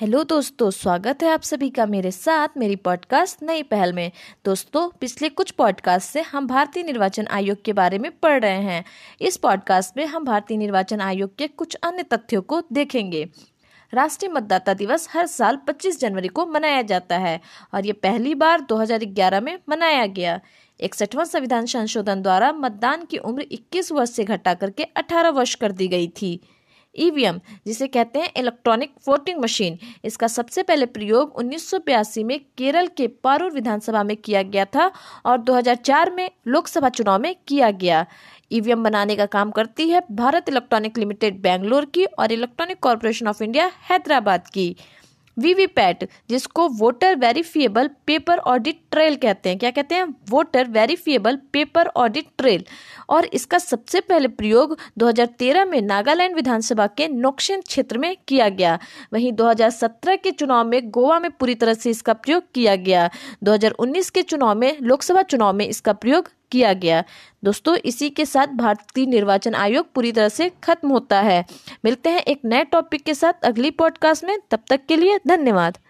Hello 0.00 0.24
दोस्तों, 0.24 0.70
स्वागत 0.70 1.22
है 1.22 1.30
आप 1.30 1.42
सभी 1.42 1.70
का 1.70 1.86
मेरे 1.86 2.10
साथ 2.10 2.48
मेरी 2.56 2.76
पॉडकास्ट 2.76 3.42
नई 3.42 3.62
पहल 3.62 3.92
में। 3.92 4.12
दोस्तों, 4.44 4.90
पिछले 5.00 5.28
कुछ 5.28 5.50
पॉडकास्ट 5.50 6.10
से 6.10 6.20
हम 6.20 6.46
भारतीय 6.46 6.82
निर्वाचन 6.82 7.26
आयोग 7.26 7.62
के 7.64 7.72
बारे 7.72 7.98
में 7.98 8.10
पढ़ 8.18 8.40
रहे 8.40 8.58
हैं। 8.58 8.84
इस 9.20 9.36
पॉडकास्ट 9.36 9.96
में 9.96 10.06
हम 10.06 10.24
भारतीय 10.24 10.56
निर्वाचन 10.56 11.00
आयोग 11.00 11.36
के 11.36 11.46
कुछ 11.46 11.74
अन्य 11.74 12.02
तथ्यों 12.02 12.42
को 12.42 12.62
देखेंगे। 12.72 13.28
राष्ट्रीय 13.94 14.32
मतदाता 14.32 14.74
दिवस 14.74 15.08
हर 15.10 15.26
साल 15.26 15.56
25 15.56 16.00
जनवरी 16.00 16.28
को 16.28 16.46
मनाया 16.46 16.82
जाता 16.82 17.18
है 17.18 17.40
और 17.74 17.86
ये 17.86 17.92
पहली 17.92 18.34
बार 18.34 18.60
2011 18.60 19.40
में 19.40 19.58
मनाया 19.68 20.06
गया। 20.06 20.40
इकसठवां 20.80 21.24
संविधान 21.24 21.66
संशोधन 21.66 22.22
द्वारा 22.22 22.52
मतदान 22.52 23.04
की 23.04 23.18
उम्र 23.18 23.42
21 23.42 23.92
वर्ष 23.92 24.10
से 24.10 24.24
घटा 24.24 24.54
करके 24.54 24.82
18 24.82 25.28
वर्ष 25.28 25.54
कर 25.54 25.72
दी 25.72 25.88
गई 25.88 26.08
थी। 26.08 26.40
ईवीएम, 26.94 27.38
जिसे 27.66 27.86
कहते 27.86 28.18
हैं 28.18 28.30
इलेक्ट्रॉनिक 28.36 28.92
वोटिंग 29.08 29.40
मशीन 29.40 29.78
इसका 30.04 30.26
सबसे 30.26 30.62
पहले 30.62 30.86
प्रयोग 30.86 31.36
उन्नीस 31.38 31.68
सौ 31.70 31.78
बयासी 31.78 32.24
में 32.24 32.38
केरल 32.58 32.86
के 32.96 33.06
पारूर 33.24 33.52
विधानसभा 33.52 34.02
में 34.02 34.16
किया 34.16 34.42
गया 34.44 34.64
था 34.64 34.90
और 35.26 35.38
2004 35.40 36.10
में 36.10 36.30
लोकसभा 36.46 36.88
चुनाव 36.88 37.20
में 37.20 37.34
किया 37.48 37.70
गया। 37.72 38.04
ईवीएम 38.52 38.84
बनाने 38.84 39.16
का 39.16 39.26
काम 39.26 39.50
करती 39.50 39.88
है 39.88 40.02
भारत 40.12 40.48
इलेक्ट्रॉनिक 40.48 40.98
लिमिटेड 40.98 41.40
बैंगलोर 41.42 41.84
की 41.84 42.04
और 42.04 42.32
electronic 42.32 42.78
corporation 42.78 43.28
of 43.28 43.42
India 43.42 43.70
Hyderabad 43.90 44.48
की। 44.48 44.74
वीवीपैट, 45.38 46.08
जिसको 46.30 46.68
voter 46.68 47.16
verifiable 47.16 47.90
paper 48.06 48.38
audit 48.38 48.80
trail 48.90 49.16
कहते 49.16 49.48
हैं। 49.48 49.58
क्या 49.58 49.70
कहते 49.70 49.94
हैं? 49.94 50.04
Voter 50.30 50.68
verifiable 50.68 51.36
paper 51.52 51.86
audit 51.96 52.26
trail 52.38 52.64
और 53.08 53.24
इसका 53.24 53.58
सबसे 53.58 54.00
पहले 54.00 54.28
प्रयोग 54.28 54.76
2013 54.98 55.64
में 55.64 55.80
नागालैंड 55.82 56.34
विधानसभा 56.34 56.86
के 56.86 57.08
नोक्शन 57.08 57.60
क्षेत्र 57.60 57.98
में 57.98 58.16
किया 58.28 58.48
गया। 58.48 58.78
वहीं 59.12 59.32
2017 59.32 60.16
के 60.16 60.30
चुनाव 60.30 60.64
में 60.64 60.90
गोवा 60.90 61.18
में 61.18 61.30
पूरी 61.30 61.54
तरह 61.54 61.74
से 61.74 61.90
इसका 61.90 62.12
प्रयोग 62.12 62.42
किया 62.54 62.76
गया। 62.76 63.08
2019 63.42 64.10
के 64.10 64.22
चुनाव 64.22 64.54
में, 64.54 64.76
लोकसभा 64.80 65.22
चुनाव 65.22 65.52
में 65.52 65.66
इसका 65.68 65.92
प्रयोग 65.92 66.28
किया 66.50 66.72
गया। 66.72 67.04
दोस्तों, 67.44 67.76
इसी 67.76 68.10
के 68.10 68.26
साथ 68.26 68.46
भारतीय 68.46 69.06
निर्वाचन 69.06 69.54
आयोग 69.54 69.92
पूरी 69.92 70.12
तरह 70.12 70.28
से 70.28 70.50
खत्म 70.64 70.88
होता 70.88 71.20
है। 71.20 71.44
मिलते 71.84 72.10
हैं 72.10 72.20
एक 72.20 72.40
नए 72.44 72.64
टॉपिक 72.64 73.02
के 73.02 73.14
साथ 73.14 73.32
अगली 73.44 73.70
पॉडकास्ट 73.70 74.24
में। 74.24 74.38
तब 74.50 74.58
तक 74.70 74.80
के 74.88 74.96
लिए 74.96 75.18
धन्यवाद। 75.28 75.78